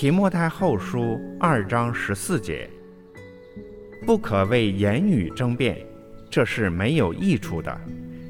[0.00, 2.70] 提摩太后书二章十四节：
[4.06, 5.76] 不可为言语争辩，
[6.30, 7.76] 这是没有益处的，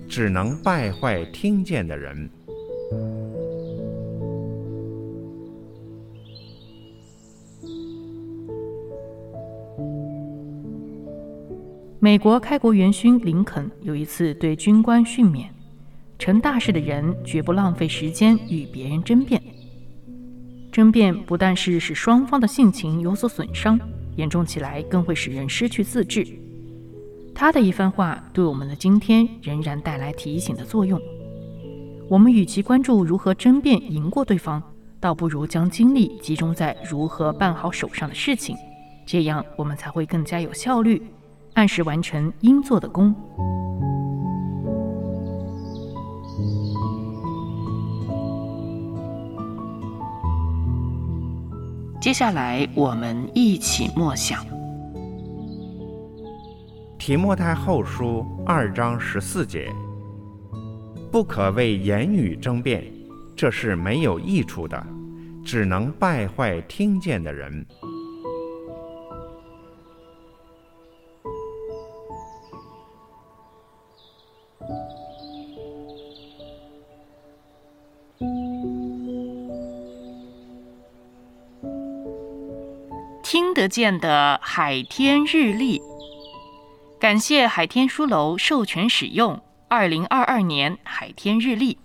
[0.09, 2.31] 只能败坏听见的人。
[12.01, 15.49] 美国开国元勋林肯有一次对军官训勉：
[16.19, 19.58] 成大事的人绝不浪费时间与别人争辩。
[20.71, 23.79] 争辩不但是使双方的性情有所损伤，
[24.17, 26.27] 严重起来更会使人失去自制。
[27.35, 31.01] 他的一番话对我们的今天仍然带来提醒的作用。
[32.09, 34.63] 我们与其关注如何争辩赢过对方，
[34.99, 38.57] 倒不如将精力集中在如何办好手上的事情，
[39.07, 41.03] 这样我们才会更加有效率，
[41.55, 43.15] 按时完成应做的工。
[52.01, 54.45] 接下来，我们一起默想
[56.97, 59.69] 《提莫太后书》二章十四节：
[61.11, 62.85] 不可为言语争辩，
[63.35, 64.81] 这是没有益处的，
[65.45, 67.67] 只能败坏听见的人。
[83.31, 85.83] 听得见的海天日历，
[86.99, 91.77] 感谢海天书楼授权使用二零二二年海天日历。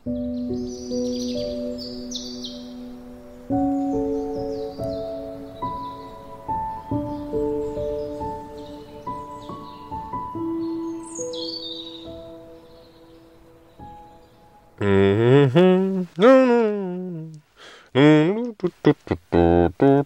[14.80, 17.42] 嗯哼，嗯嗯
[17.92, 20.06] 嗯，嘟嘟嘟嘟嘟